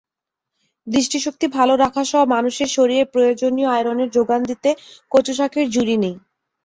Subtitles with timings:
[0.87, 4.69] দৃষ্টিশক্তি ভালো রাখাসহ মানুষের শরীরে প্রয়োজনীয় আয়রনের জোগান দিতে
[5.11, 6.15] কচুশাকের জুড়ি নেই।